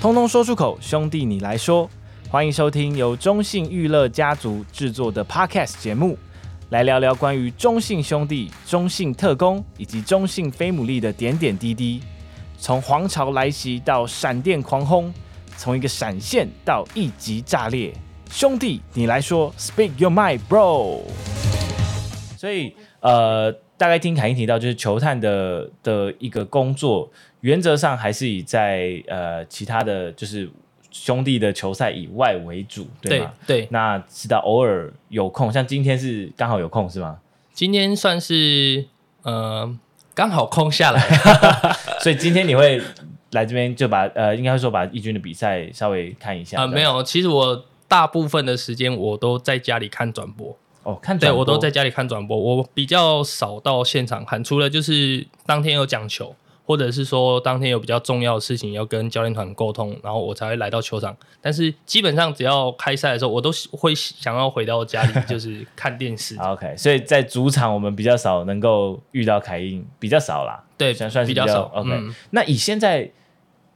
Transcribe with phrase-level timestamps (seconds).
[0.00, 1.86] 通通说出口，兄弟你来说。
[2.30, 6.16] 欢迎收听由中信娱乐家族制作的 Podcast 节目，
[6.70, 12.00] 来聊聊关于中信兄弟、中信特工以及中信飞姆利的点点滴滴。
[12.56, 15.12] 从皇朝来袭到闪电狂轰，
[15.58, 17.92] 从一个闪现到一级炸裂，
[18.30, 21.02] 兄弟你来说，Speak your mind, bro。
[22.38, 27.10] 所以，呃，大概听凯英提到，就是球探的的一个工作，
[27.40, 30.48] 原则上还是以在呃其他的就是
[30.90, 33.32] 兄弟的球赛以外为主，对吗？
[33.46, 33.62] 对。
[33.62, 37.18] 对，那直到偶尔有空，像今天是刚好有空是吗？
[37.52, 38.86] 今天算是
[39.22, 39.78] 呃。
[40.12, 41.00] 刚好空下来，
[42.02, 42.82] 所以今天你会
[43.30, 46.58] 来这边就把呃，应该说把义军的比赛稍微看一下。
[46.58, 50.54] 啊、呃，没有，其实我大部分的时间我都在家里看转播。
[50.82, 56.34] 哦，看对，我都在家里看转播，我比较少到现场看，除了就是当天有讲球。
[56.70, 61.16] 或者是说当天有比较重要的事情要跟教练团沟通，然后我才会来到球场。
[61.40, 66.36] 但是基本上只要开赛的时候，我都会想要回到家里， 就是看电视。
[66.38, 70.62] OK，所以在主场我们比较少能够遇到凯英，比较少啦。
[70.78, 71.62] 对，算算是比较，少。
[71.74, 73.10] OK，、嗯、那以现在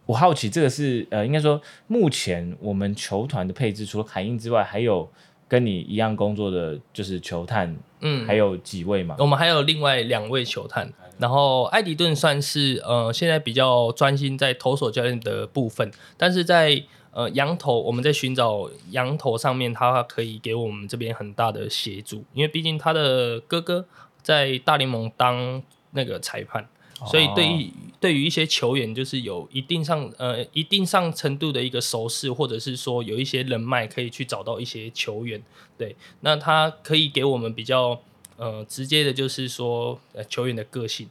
[0.07, 5.11] 我好奇，这个是呃，应该说目前我们球团的配置，除了凯英之外，还有
[5.55, 9.15] 跟你一样工作的就是球探，嗯，还有几位嘛？
[9.21, 10.93] 我们还有另外两位球探。
[11.17, 16.83] 然后艾迪顿算是呃现在比较专心在投手教练的部分，但是在
[17.13, 23.87] 呃羊头我们在寻找羊头上面，他可以给我们这边很大的协助，因为毕竟他的哥哥
[24.23, 26.69] 在大联盟当那个裁判，
[27.07, 35.43] 所以对于对于一些球员就是有一定上呃一定上程度的一个熟识，或者是说有一些人脉可以去找到一些球员，
[35.79, 38.01] 对，那他可以给我们比较。
[38.37, 41.09] 呃，直接的就是说，呃，球员的个性，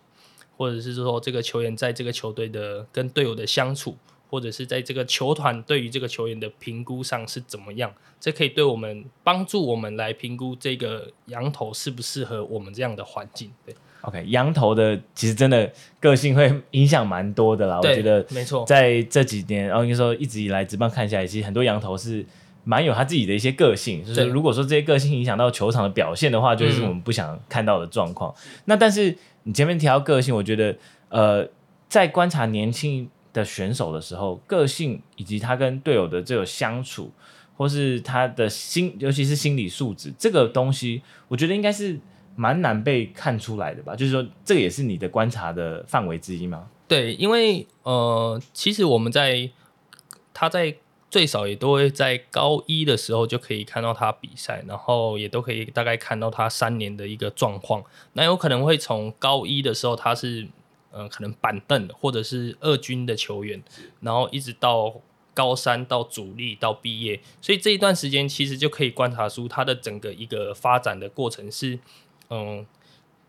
[0.57, 3.95] 或者是说这个球员在这个球队的跟队友的相处，
[4.29, 13.49] 或者是在这个球团对于这个球员的评估上是怎么样，这可以对我们帮助我们来评估这个羊头适不适合我们这样的环境。
[13.65, 15.69] 对，OK，羊头的其实真的
[15.99, 17.77] 个性会影响蛮多的啦。
[17.77, 22.25] 我觉得没错，在这几年，然后应该说一直以来直棒看下来，其实很多羊头是。
[22.65, 28.33] 蛮有他自己的一些个性，就是如果说这些个性影响到球场的表现的话，就是我们不想看到的状况。
[28.37, 30.73] 嗯、那但是你前面提到个性，我觉得
[31.09, 31.45] 呃，
[31.89, 37.11] 在观察年轻的选手的时候，个性以及他跟队友的这个相处，
[37.57, 41.99] 或是他的心，尤其是心理素质这个东西，我觉得应该是
[42.35, 43.95] 蛮难被看出来的吧？
[43.95, 46.67] 就是说，这个也是你的观察的范围之一吗？
[46.87, 49.49] 对，因为呃，其实我们在
[50.33, 50.75] 他在。
[51.13, 57.83] 最少也都会在高一的时候就可以看到他比赛，然后也都可以大概看到他三年的一个状况。
[58.13, 60.47] 那有可能会从高一的时候他是
[60.89, 63.61] 呃可能板凳或者是二军的球员，
[63.99, 64.91] 然后一直到
[65.35, 71.77] 高三到主力到毕业，所以这一段时间其实就可以观察出他的整个一个发展的过程是
[72.33, 72.65] 嗯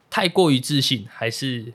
[0.09, 1.73] 太过于自信还是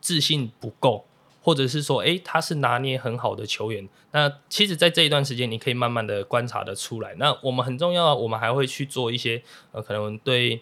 [0.00, 1.04] 自信不够。
[1.40, 3.88] 或者是说，诶，他是拿捏很好的球员。
[4.10, 7.14] 那其实，在这一段时间，你可以慢慢的观察得出来。
[7.14, 10.60] 那我们很重要，我们还会去做一些，呃，可能对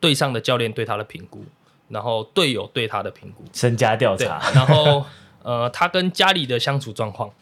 [0.00, 1.46] 队上的教练对他的评估，
[1.88, 5.02] 然后队友对他的评估，身家调查，然后
[5.42, 7.32] 呃，他跟家里的相处状况，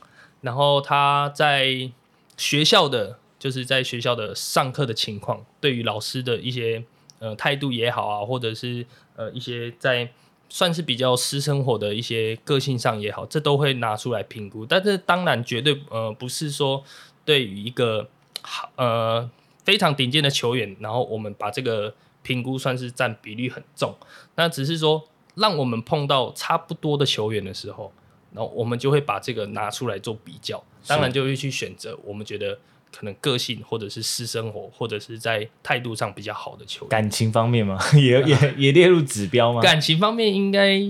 [0.42, 1.90] 然后他在
[2.36, 6.84] 学校的，就是在学校的上课的情况，对于老师的一些
[7.20, 10.10] 呃态度也好啊，或者是呃一些在。
[10.52, 14.66] 算是比较私生活的一些个性上也好，这都会拿出来评估。
[14.66, 16.82] 但是当然绝对呃不是说
[17.24, 18.08] 对于一个
[18.42, 19.30] 好呃
[19.64, 21.94] 非常顶尖的球员，然后我们把这个
[22.24, 23.94] 评估算是占比率很重。
[24.34, 25.06] 那只是说
[25.36, 27.92] 让我们碰到差不多的球员的时候，
[28.32, 30.60] 然后我们就会把这个拿出来做比较。
[30.88, 32.58] 当然就会去选择我们觉得。
[32.96, 37.78] 可能个性，或者是私生活，或者是在态度上比较好的球员，感情方面吗？
[37.94, 39.60] 也也 也列入指标吗？
[39.60, 40.80] 感情方面应该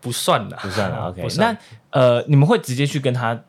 [0.00, 1.08] 不算的，不算了。
[1.12, 1.56] OK，那
[1.90, 3.42] 呃，你们会直接去跟他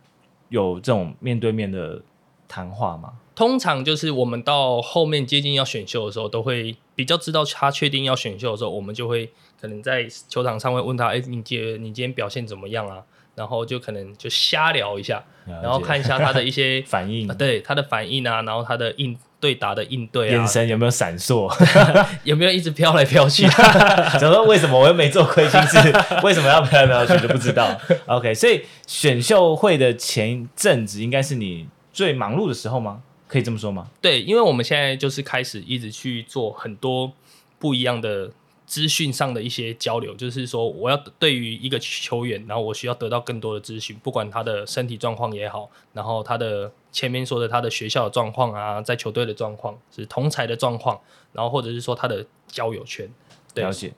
[0.50, 2.02] 有这种面对面的
[2.48, 3.14] 谈话吗？
[3.34, 13.04] 通常就是我们到后面接近要选秀的时候，都会比较知道他确定要选秀的时候，我们就会可能在球场上会问他：“哎，你今你今天表现怎么样啊？”
[13.36, 21.52] 然后就可能就瞎聊一下，然后看一下他的一些 反应，对他的反应啊，然后他的应对答的应对啊，眼神有没有闪烁，
[22.24, 23.48] 有没有一直飘来飘去？
[24.20, 25.78] 想说为什么我又没做亏心事，
[26.24, 27.80] 为什么要飘来飘去都不知道。
[28.06, 33.02] OK，所以选秀会的前一阵子应该是你最忙碌的时候吗？
[33.28, 33.88] 可以这么说吗？
[34.02, 37.12] 对，因为我们现在就是开始一直去做很多
[37.58, 38.30] 不一样的。
[38.72, 50.98] 资讯上的一些交流，就是说我要对于一个球员，然后我需要得到更多的资讯，不管他的身体状况也好，然后他的前面说的他的学校的状况啊，在球队的状况是同才的状况，
[51.34, 53.10] 然后或者是说他的交友圈。
[53.54, 53.62] 对。
[53.62, 53.92] 了解。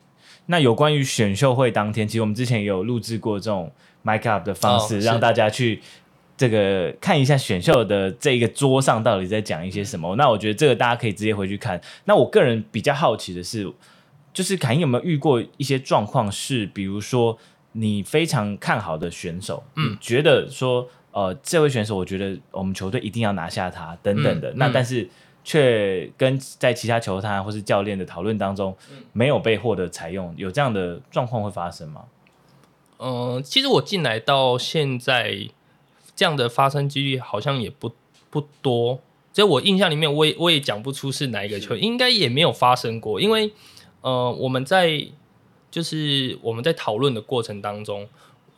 [0.48, 3.72] 那有关于选秀会当天，其实我们之前也有录制过这种
[4.04, 5.80] mic up 的方式，哦、让大家去
[6.36, 10.16] 这个看一下选秀的这个桌上到底在讲一些什么。
[10.16, 11.80] 那我觉得这个大家可以直接回去看。
[12.06, 13.72] 那我个人比较好奇的是。
[14.34, 16.32] 就是凯英有没有遇过一些状况？
[16.32, 17.38] 是比如说
[17.74, 25.08] 你非常看好的选手，嗯，觉得说呃这位选手，我觉得我们球队一定要拿下他等等的，嗯、那但是
[25.44, 28.76] 却跟在其他球探或是教练的讨论当中
[29.12, 32.06] 没有被获得采用，有这样的状况会发生吗？
[32.98, 35.48] 嗯、呃，其实我进来到现在
[36.16, 37.92] 这样的发生几率好像也不
[38.32, 39.00] 不多，
[39.32, 43.52] 在我印象里面，我也我也讲不出是哪一个球，应该也没有发生过，因为。
[44.04, 45.08] 呃，我们在
[45.72, 48.08] 就是我们在讨论的过程当中，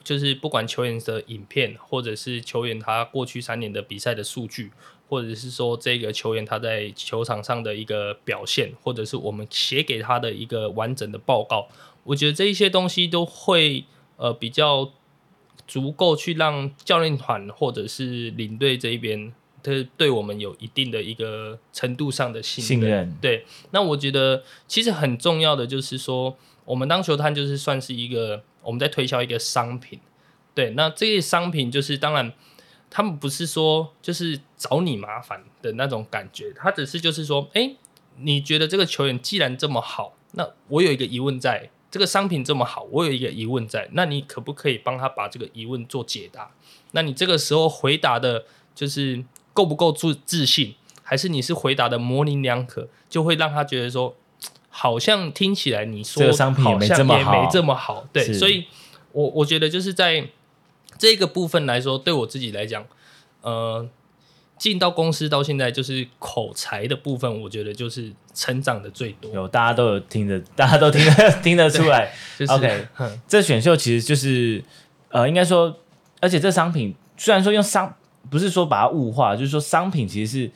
[0.04, 4.72] 就是不管球员的影片，或者是球员他过去三年的比赛的数据，
[5.08, 11.68] 或者是说这个球员他在球场上的一个表现，或者是我们写给他的一个完整的报告，
[12.04, 13.86] 我觉得这一些东西都会
[14.18, 14.92] 呃比较
[15.68, 19.32] 足够去让教练团或者是领队这一边。
[19.66, 23.18] 他对我们有一定的一个程度上的信任，信任。
[23.20, 30.00] 对，那我觉得其实很重要的就是说，我们当球探就是算是一个我们在推销一个商品。
[30.54, 32.32] 对，那这些商品就是当然，
[32.92, 37.76] 他们不是说就是找你麻烦的那种感觉，他只是就是说，哎，
[38.20, 46.52] 你觉得这个球员既然这么好，那我有一个疑问在，这个商品这么好，我有一个疑问在，那你可不可以帮他把这个疑问做解答？
[46.92, 48.46] 那你这个时候回答的
[48.76, 49.26] 就是。
[49.56, 54.14] 够不够自自信，还是你是回答的模棱两可，就会让他觉得说，
[54.70, 58.06] 好像听起来你说这个商品也没这么好，也没这么好。
[58.12, 58.66] 对，所以
[59.14, 60.28] 我我觉得就是在
[60.98, 62.86] 这个部分来说，对我自己来讲，
[63.44, 63.88] 呃，
[64.58, 69.32] 进到公司到现在，就是口才的部分，我觉得就是成长的最多。
[69.32, 72.14] 有大家都有听得， 大家都听得听得出来。
[72.38, 72.88] 就是、OK，
[73.26, 74.62] 这选秀其实就是
[75.08, 75.80] 呃，应该说，
[76.20, 77.96] 而且这商品虽然说用商。
[78.30, 80.52] 不是说把它物化，就是说商品其实是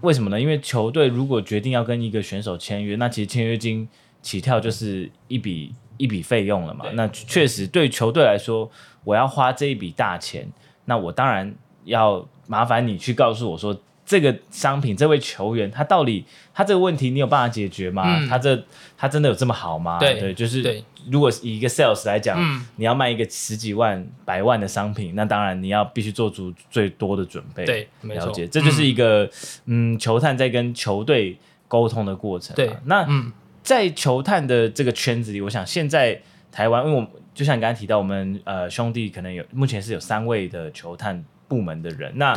[0.00, 0.40] 为什么呢？
[0.40, 3.88] 因为球队如果决定要跟一个选手签约，那其实签约金
[4.22, 6.84] 起跳就是一笔一笔费用了嘛。
[6.92, 8.70] 那确实对球队来说，
[9.04, 10.46] 我要花这一笔大钱，
[10.84, 11.54] 那我当然
[11.84, 13.78] 要麻烦你去告诉我说。
[14.08, 16.24] 这个商品，这位球员，他到底
[16.54, 18.04] 他这个问题，你有办法解决吗？
[18.06, 18.56] 嗯、他这
[18.96, 19.98] 他真的有这么好吗？
[19.98, 20.62] 对，对，就是
[21.10, 27.64] 如果以一个 sales 来讲，嗯、你要卖一个十几万、百万的商品，那当然你要必须做出最多的准备。
[27.64, 29.24] 对，了解，这就是一个
[29.66, 31.36] 嗯，嗯，球探在跟球队
[31.68, 32.54] 沟通的过程。
[32.56, 33.32] 对，那、嗯、
[33.62, 36.20] 在球探的这个圈子里，我想现在
[36.50, 42.34] 台湾，因为我们就像你刚才提到，我们呃兄弟可能有目前是有三位的球探部门的人，那。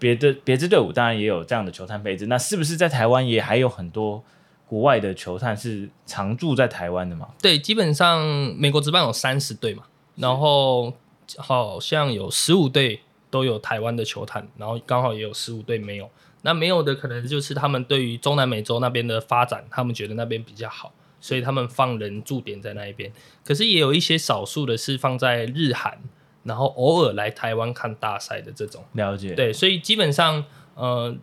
[0.00, 4.24] 别的别支队伍当然也有这样的球探配置，那是不是在台湾也还有很多
[4.70, 7.26] 国外的球探是常驻在台湾的吗？
[7.42, 8.24] 对，基本上
[8.56, 9.82] 美国职棒有三十队嘛，
[10.14, 10.94] 然后
[11.38, 13.00] 好像有十五队
[13.30, 16.08] 都有台湾的球探，然后刚好也有十五队没有。
[16.42, 23.12] 那没有的可能就是他们对于中南美洲那边的发展，他们觉得那边比较好，所以他们放人驻点在那一边。
[23.44, 25.98] 可是也有一些少数的是放在日韩。
[26.42, 30.42] 然后偶尔来台湾看大赛的这种了解，对，所以基本上，
[30.74, 31.14] 呃，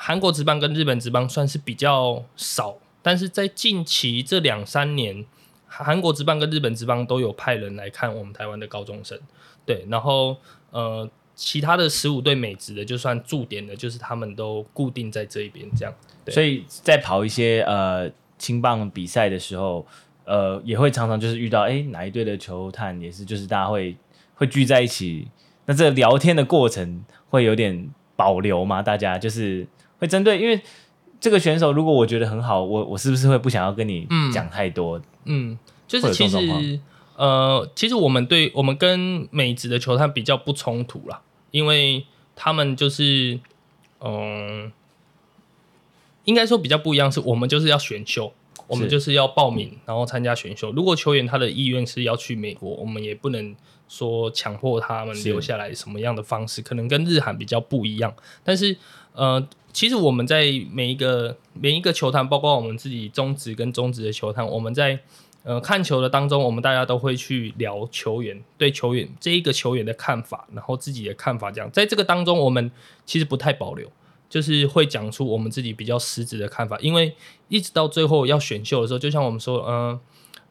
[0.00, 5.26] 韩国职棒跟日本职棒算是比较少，但是在近期这两三年，
[5.66, 9.18] 韩国职棒跟日本职棒都有派人来看我们台湾的高中生，
[9.66, 10.36] 对，然后
[10.70, 15.92] 呃，其他的十五队美职的就算驻点的，就是他们都固定在这一边这样，
[16.24, 19.84] 对，所以在跑一些呃青棒比赛的时候，
[20.24, 23.96] 呃，也会常常就是遇到哎哪一队的球探也是，就是大家会。
[24.38, 25.26] 会聚在一起，
[25.66, 28.80] 那这聊天的过程会有点保留吗？
[28.80, 29.66] 大家就是
[29.98, 30.60] 会针对，因为
[31.20, 34.98] 这个选手如果我觉得很好，我我是不是会不想要跟你讲太多？
[35.24, 36.80] 嗯，嗯，就是其实
[37.16, 43.38] 呃，其实我们对我们跟美职的球探比较不冲突啦，因为他们就是
[44.00, 44.72] 嗯、呃，
[46.24, 48.32] 应该说比较不一样，是我们就是要选秀，
[48.66, 50.72] 我们就是要报名然后参加选秀。
[50.72, 53.54] 如果球员他的意愿是要去美国，我们也不能。
[53.90, 58.14] 说强迫他们留下来什么样的方式，可能跟日韩比较不一样。
[58.44, 58.76] 但是，
[59.14, 59.42] 呃，
[59.78, 64.98] 其实我们在每一个每一个球探，包括我们自己中职跟中职的球探，我们在
[65.44, 71.70] 呃看球的当中，我们大家都会去聊球员对球员这一个球员的看法，然后自己的看法这样。
[71.70, 72.68] 在这个当中，我们
[73.06, 73.88] 其实不太保留，
[74.28, 76.76] 就是会讲出我们自己比较实质的看法。
[76.80, 77.14] 因为
[77.46, 80.00] 一直到最后要选秀的时候，就像我们说，嗯、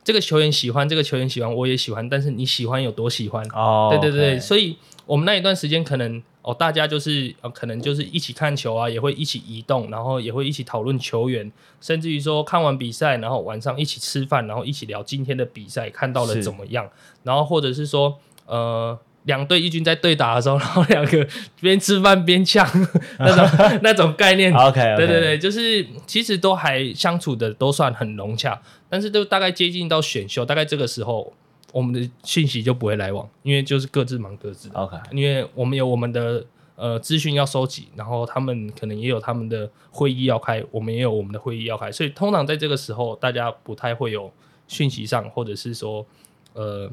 [0.07, 3.45] 这个球员喜欢，这个球员喜欢，我也喜欢，但是你喜欢有多喜欢？
[3.53, 16.89] 哦，对对对所以我们那一段时间可能哦，大家就是呃，可能就是一起看球啊，也会一起移动，然后也会一起讨论球员，甚至于说看完比赛，然后晚上一起吃饭，然后一起聊今天的比赛看到了怎么样，
[17.23, 18.97] 然后或者是说呃。
[19.27, 21.27] 两队一军在对打的时候，然后两个
[21.59, 22.65] 边吃饭边呛
[23.19, 24.51] 那种那种概念。
[24.53, 24.95] OK，, okay.
[24.95, 31.31] 对对对，就是其实都还相处的都算很融洽，但是都大概接近到选秀，大概这个时候
[31.73, 34.69] 我们的信息就不会来往，因为就是各自忙各自。
[34.73, 44.31] OK，因为我们有我们的呃资讯要收集，然后他们可能也有他们的会议要开，我们也有我们的会议要开，所以通常在这个时候大家不太会有
[44.69, 46.05] 讯息上，或者是说
[46.53, 46.89] 呃。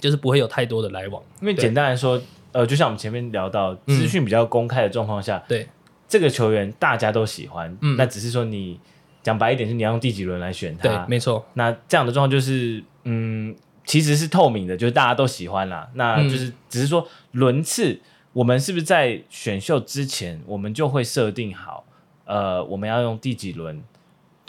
[0.00, 2.20] 就是不会有太多的来往，因为简单来说，
[2.52, 5.68] 呃，就像我们前面聊到资讯比较公开的状况下，嗯、对
[6.06, 8.78] 这个球员大家都喜欢，嗯，那只是说你
[9.22, 11.44] 讲白一点，是你要用第几轮来选他，对，没错。
[11.54, 15.88] 那这样的状况就是，嗯，其实是透明的，就是大家都喜欢啦。
[15.94, 18.00] 那就是只是说轮次，嗯，
[18.34, 21.84] 我们是不是在选秀之前，我们就会设定好，
[22.26, 23.82] 呃，我们要用第几轮？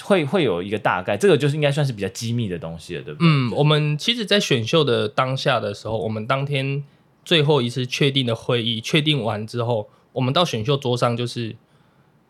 [0.06, 3.28] 会会有一个大概，这个就是应该算是比较机密的东西了，对不对？
[3.28, 6.84] 嗯，我们其实，在选秀的当下的时候，我们当天
[7.24, 11.56] 最后一次确定的会议确定完之后，我们到选秀桌上，就是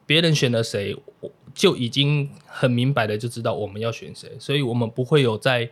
[0.05, 0.95] 别人选了谁，
[1.53, 5.69] 就已经很明白的就知道我们要选谁，所以我们不会有在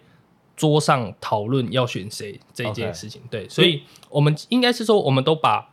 [0.57, 3.21] 桌上讨论要选谁这一件事情。
[3.31, 5.69] 对，所以我们应该是说，我们都把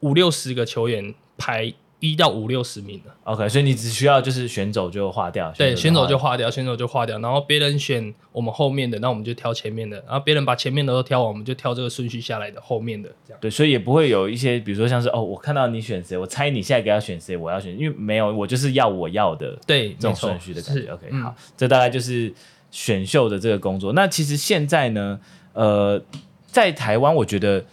[0.00, 1.74] 五六十个球员排。
[2.00, 13.40] 一到五六十名的，OK，所以你只需要就是选走就划掉，对，选走就划掉，选走就划掉，然后别人选我们后面的，那我们就挑前面的，然后别人把前面的都挑完，我们就挑这个顺序下来的后面的，这样。
[13.40, 20.92] 对，所以也不会有一些，比如说像是哦，我看到你选谁，我猜你下一个要选谁，我要选，因为没有，我就是要我要的，对，这种顺序的感觉。
[20.92, 22.32] OK，嗯，好，这大概就是
[22.70, 23.92] 选秀的这个工作。
[23.94, 25.18] 那其实现在呢，
[25.52, 26.00] 呃，
[26.46, 27.64] 在台湾，我觉得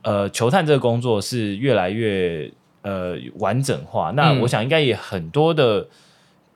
[0.00, 2.50] 呃，球探这个工作是越来越。
[2.86, 4.12] 呃，完整化。
[4.12, 5.88] 那我想应该也很多的、嗯，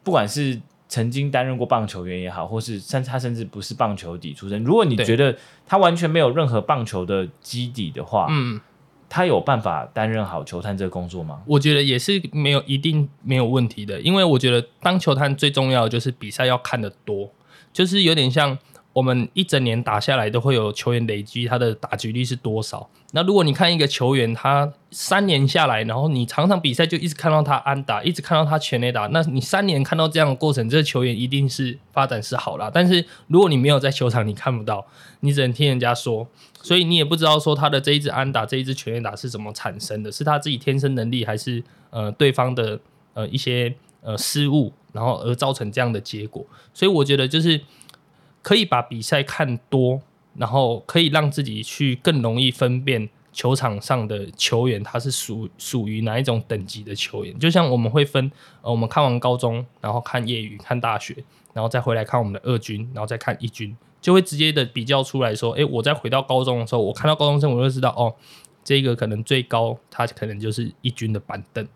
[0.04, 8.60] 不管是曾经担任过棒球员也好，或是甚他甚至不是棒球底出身，如果你觉得他完全没有任何棒球的基底的话，嗯，
[9.08, 11.42] 他有办法担任好球探这个工作吗？
[11.46, 17.32] 我觉得也是没有一定没有问题的，因为我觉得当球探最重要的就是比赛要看得多，
[17.72, 18.56] 就是有点像。
[18.92, 22.88] 我们一整年打下来都会有球员累积他的打击率是多少？
[23.12, 32.68] 那如果你看一个球员，他三年下来，然后你场场比赛就一直看到他安打，一直看到他全垒打，那你三年看到这样的过程，这个球员一定是发展是好了。
[32.72, 34.84] 但是如果你没有在球场，你看不到，
[35.20, 36.26] 你只能听人家说，
[36.60, 42.78] 所以你也不知道说他的这一支安打、这一支全垒打是怎么产生的，是他自己天生能力，还是呃对方的
[43.14, 46.44] 呃一些呃失误，然后而造成这样的结果。
[46.74, 47.60] 所以我觉得就是。
[48.42, 50.00] 可以把比赛看多，
[50.34, 57.38] 然后可以让自己去更容易分辨球场上的球员，他是属属于哪一种等级的球员。
[57.38, 58.30] 就像我们会分，
[58.62, 61.14] 呃，我们看完高中，然后看业余，看大学，
[61.52, 68.14] 然后再回来看我们的二军，然后再看一军，就会直接的比较出来说，诶，我再回到高中的时候，我看到高中生，我就知道，哦，
[68.64, 71.66] 这个可能最高，他可能就是一军的板凳，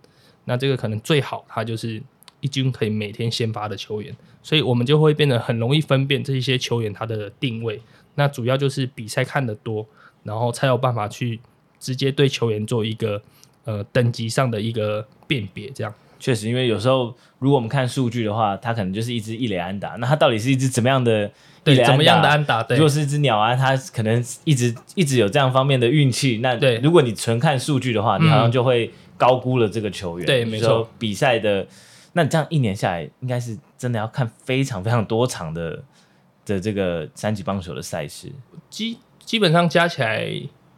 [0.47, 2.03] 那这个可能最好，他就是。
[2.45, 7.81] 一军可以每天先发的球员，所以我们就会变得很容易分辨这些球员他的定位。
[8.17, 9.87] 那主要就是比赛看得多，
[10.25, 11.41] 然后才有办法去
[11.81, 13.23] 直接对球员做一个
[13.65, 15.71] 呃等级上的一个辨别。
[15.71, 21.31] 这样确实，因为有时候如果我们看数据的话，他可能就是一只一垒安打，那他到底是一只怎么样的
[21.65, 22.63] 对怎么样的安打？
[22.63, 26.41] 对，如果是一只鸟啊，他可能一直一直有这样方面的运气。
[26.43, 30.27] 那对，如果你纯看数据的话，你好像就会高估了这个球员。
[30.27, 31.67] 嗯、对，没错，比赛的。
[32.17, 35.83] 那你这样一年下来，应该是真的要看非常非常多场的
[36.47, 38.33] 的这个三级棒球的赛事，
[38.71, 40.25] 基基本上加起来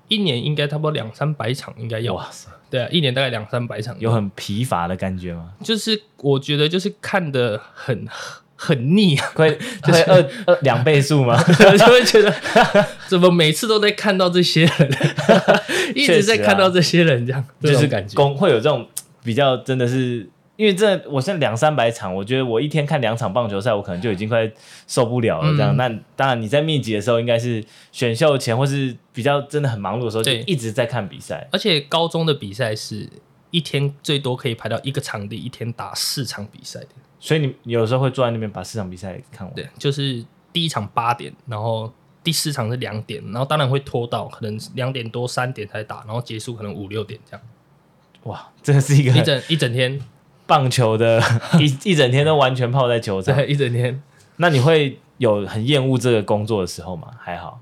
[0.09, 2.15] 一年应该差不多两三百场，应该有。
[2.15, 5.53] 哇塞，对啊，一年大概两三百场，有很疲乏的感觉吗？
[5.63, 8.09] 就是我觉得就是看的很
[8.57, 11.37] 很腻， 会就是二二两倍数吗？
[11.53, 12.33] 就会觉得
[13.09, 14.91] 怎么每次都在看到这些人，
[15.95, 18.89] 一直在看到这些人这样，就是感觉工会有这种
[19.23, 20.31] 比较真的是。
[20.57, 24.51] 因为这我现在两三百场，我觉得我一天看两场棒球赛，我可能就已经快
[24.87, 25.51] 受不了了。
[25.55, 31.47] 这样，嗯、那当然你在密集的时候，应该是选秀前或是比较真的很忙碌的时候，就一直在看比赛。
[31.53, 33.07] 而且高中的比赛是
[33.51, 36.89] 一天最多可以排到一个场地，一天打四场比赛的。
[37.21, 39.55] 所以你有时候会坐在那边把四场比赛看完。
[39.55, 41.93] 对，就是第一场八点，然后
[42.25, 47.47] 第四场是两点，然后当然会拖到可能两点多三点才打，然后结束可能五六点这样。
[48.23, 50.01] 哇，真的是一个一整一整天。
[50.47, 51.21] 棒球的
[51.61, 54.03] 一一整天都完全泡在球场，对，一整天。
[54.37, 57.09] 那你会有很厌恶这个工作的时候吗？
[57.19, 57.61] 还好，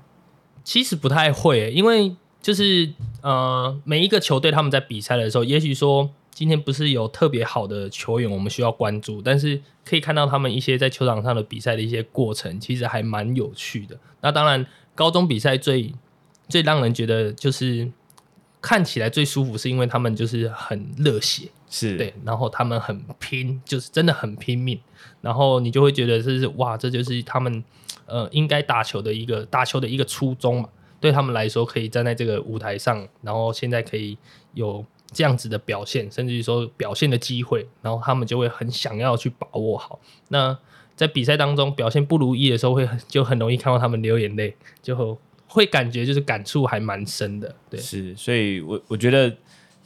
[0.63, 13.97] 其实不太会，因为就是呃，每一个球队他们在比赛的时候，也许说今天不是有特别好的球员，我们需要关注，但是可以看到他们一些在球场上的比赛的一些过程，其实还蛮有趣的。
[14.21, 15.93] 那当然，高中比赛最
[16.49, 17.89] 最让人觉得就是
[18.61, 21.47] 看起来最舒服，是因为他们就是很热血。
[21.75, 24.79] 是对，然后他们很拼，就是真的很拼命，
[25.19, 27.61] 然后你就会觉得这是哇，这就是他们
[28.05, 30.69] 呃应该打球的一个打球的一个初衷嘛。
[31.01, 34.17] 对他们来说，可以站在这个舞台上，然后现在可以
[34.53, 39.99] 有这样子的表现，甚至于说表现的机会，然后他们就会很想要去把握好。
[40.29, 40.57] 那
[40.95, 47.53] 在比赛当中表现不如意的时候，会就很容易看到他们流眼泪，就会感觉就是感触还蛮深的。
[47.69, 49.35] 对，是，所以我我觉得。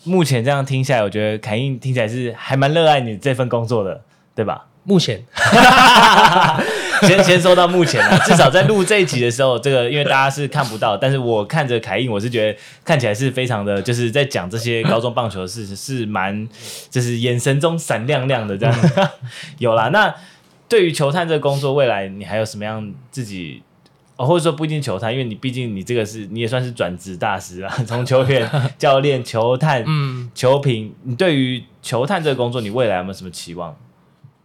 [0.03, 4.01] 目前这样听下来，我觉得凯印听起来是还蛮热爱你这份工作的，
[4.34, 4.65] 对吧？
[4.84, 5.24] 目前，
[7.03, 16.48] 先 先说到目前了，至少在录这一集的时候，这个因为大家是看不到，但是我看着凯印，我是觉得看起来是非常的，就是在讲这些高中棒球的事情，是蛮
[16.89, 18.75] 就是眼神中闪亮亮的这样。
[19.60, 20.15] 有啦，那
[20.68, 23.62] 对于球探这个工作，未来你还有什么样自己？
[24.20, 33.72] 哦，或者说不一定球探，因为你毕竟你这个是你也算是转职大师啊，从球员、 教练、球探、嗯、球评，你对于球探这个工作，你未来有没有什么期望？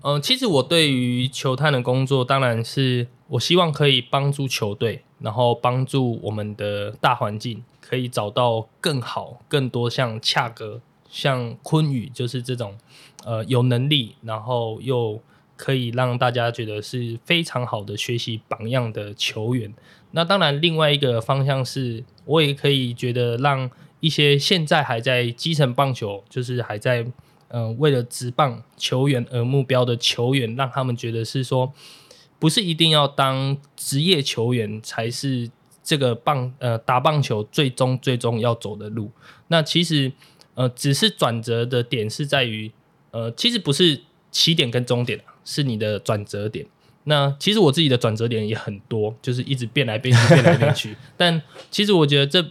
[0.03, 12.79] 嗯、呃，其实我对于球探的工作，当然是我希望可以帮助球队，然后帮助我们的大环境，可以找到更好、更多像恰哥、像坤宇，就是这种
[13.25, 15.21] 呃有能力，然后又。
[15.57, 19.73] 可以让大家觉得是非常好的学习榜样的球员。
[20.13, 23.71] 那当然，另外一个方向是，我也可以觉得让
[24.01, 27.07] 一些现在还在基层棒球，就是还在
[27.49, 31.73] 嗯、为了职棒球员而目标的球员，让他们觉得是说，
[32.41, 35.49] 不是一定要当职业球员才是
[35.81, 39.09] 这个棒呃打棒球最终最终要走的路。
[39.47, 40.11] 那其实
[40.55, 42.73] 呃只是转折的点是在于
[43.13, 44.01] 呃其实不是
[44.35, 45.23] 起点跟终点。
[45.47, 46.65] 是你的转折点。
[47.03, 50.97] 那其实我自己的转折点也很多，就是一直变来变去，变来变去。
[51.19, 52.43] 但其实我觉得这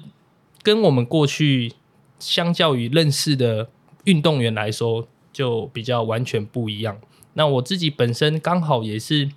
[0.61, 1.73] 跟我们过去
[2.19, 3.67] 相较于认识的
[4.03, 7.01] 运动员来说，就比较完全不一样。
[7.33, 9.31] 那我自己本身刚好也是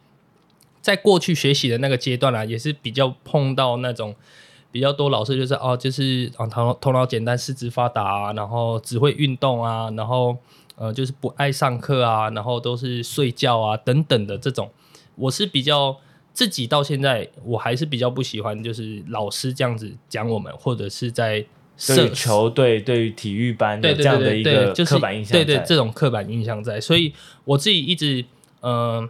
[0.82, 4.14] 在过去学习的那个阶段啊，也是比较碰到那种
[4.70, 10.36] 比较多老师，就是哦，就是啊头头脑简单，四肢发达啊，然后只会运动啊，然后。
[10.76, 14.70] 呃，就是不爱上课啊，然后都是睡觉啊等等的这种，
[15.14, 15.96] 我是比较
[16.34, 21.46] 自己到现在我还是比较不喜欢，就是老师这样子讲我们，或者是在
[21.86, 27.14] 对球队、对于体育班的这样的一个刻板印象，对对，这种刻板印象在，所以
[27.46, 28.22] 我自己一直
[28.60, 29.08] 呃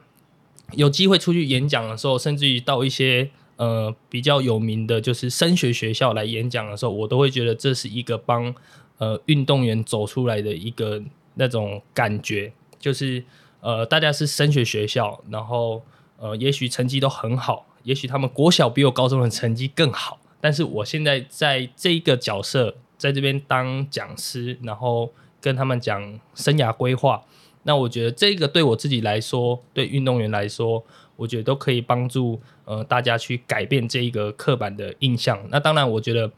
[0.75, 8.55] 有机会出去演讲的时候，甚至于到一些呃比较有名的就是升学学校来演讲的时候，我都会觉得这是一个帮
[8.99, 11.03] 呃运动员走出来的一个。
[11.37, 13.25] 那种感觉就是，
[13.61, 15.83] 呃，大家是升学学校，然后
[16.19, 27.23] 呃，也许成绩都很好，也许他们国小比我高中的成绩更好，但是我现在在这一个角色，在这边当讲师，然后跟他们讲生涯规划，
[27.65, 30.85] 那我觉得这个对我自己来说，对运动员来说，
[31.17, 35.39] 我觉得都可以帮助呃大家去改变这一个刻板的印象。
[35.51, 36.31] 那当然，我觉得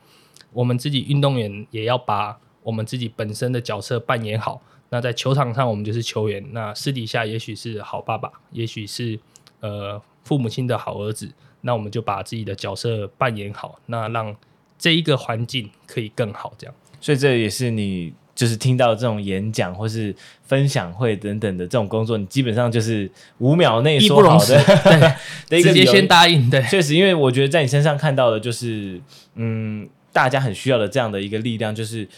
[0.52, 4.62] 我们自己运动员也要把我们自己本身的角色扮演好。
[4.90, 9.18] 那在球场上，我们就是球员；那私底下，也许是好爸爸，也许是
[9.60, 11.30] 呃父母亲的好儿子。
[11.60, 14.34] 那我们就把自己的角色扮演好，那让
[14.78, 16.54] 这一个环境可以更好。
[16.56, 24.64] 这样，所以这也是你就是听到这种演讲或是分享会等等的这种工作，你基本上就是五秒内说好的，
[25.50, 26.48] 对，直接先答应。
[26.48, 29.00] 对，确实，因为我觉得在你身上看到的就是，
[29.34, 32.08] 嗯，大家很需要的这样的一个力量，就是。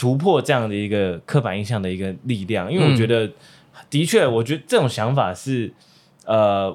[0.00, 3.30] 突破这样的一个刻板印象的一个力量，因为我觉得，
[3.90, 5.70] 的确，我觉得这种想法是
[6.24, 6.74] 呃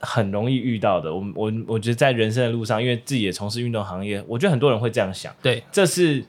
[0.00, 1.14] 很容易遇到的。
[1.14, 5.32] 我我我觉得在人生的路上，因为自己也从事运动行业，我觉得很多人会这样想。
[5.40, 6.24] 对，这是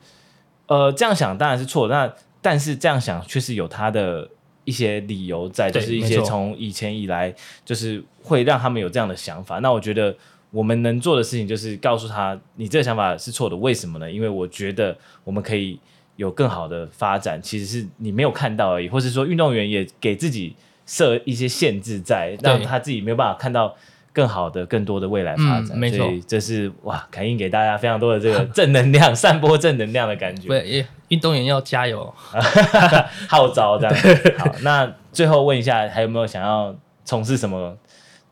[0.68, 4.30] 呃这样想当然是错，那但是这样想确实有他的
[4.66, 7.34] 一些理由在，就是一些从以前以来
[7.66, 9.58] 就是会让他们有这样的想法。
[9.58, 10.16] 那我觉得
[10.52, 14.12] 我们能做的事情就是告诉他，你这个想法是错的，为什么呢？
[14.12, 15.80] 因为我觉得我们可以。
[16.16, 23.76] 有更好的发展，其实是你没有看到而已，或是说运动员也给自己设一些限制在，让他自己没有办法看到
[24.14, 25.72] 更好的、更多的未来发展。
[25.74, 30.48] 嗯、没错，所以这是哇，凯印给大家非常多的这个正能量， 散播正能量的感觉。
[30.48, 32.14] 对，运动员要加油，
[33.28, 33.96] 号召这样。
[34.38, 36.74] 好，那最后问一下，还有没有想要
[37.04, 37.78] 从事什么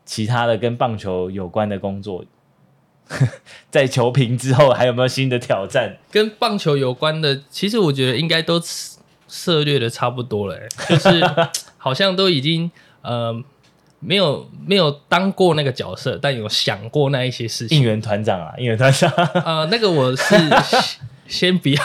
[0.06, 2.24] 其他的跟棒球有关的工作？
[3.70, 5.98] 在球评之后，还有没有新的挑战？
[6.10, 8.60] 跟棒球有关的，其实我觉得应该都
[9.28, 11.22] 涉略的差不多了，就是
[11.76, 12.70] 好像都已经
[13.02, 13.34] 呃
[14.00, 17.78] 没有没有当过那个角色，但有想过那一些事情。
[17.78, 19.10] 应援团长啊，应援团长
[19.44, 20.34] 呃，那个我是
[21.28, 21.76] 先不要，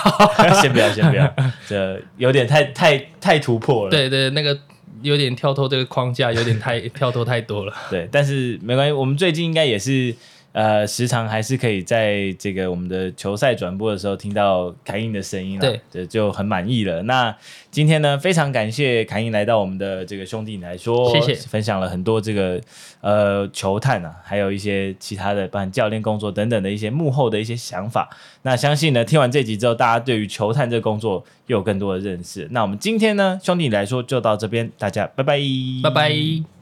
[0.61, 1.35] 先不要，先不要，
[1.67, 3.91] 这有点太太太突破了。
[3.91, 4.57] 对对，那个
[5.01, 7.73] 有点跳脱这个框架，有点太跳脱太多了。
[7.89, 10.15] 对，但是没关系，我们最近应该也是。
[10.51, 17.03] 呃，时常还是可以在这个我们的球赛转播的时候听到凯英的声音了，对，这就很满意了。
[17.03, 17.35] 那
[17.69, 22.59] 今天呢，非常感谢凯英来到我们的这个兄弟你来说，谢谢，分享了很多这个
[23.01, 28.09] 呃球探啊，还有一些其他的，包括教练工作等等的一些幕后的一些想法。
[28.41, 32.47] 那相信呢，听完这集之后，大家对于球探这个工作又有更多的认识。
[32.51, 35.39] 那我们今天呢，兄弟你来说就到这边，大家拜拜，
[35.83, 36.58] 拜拜。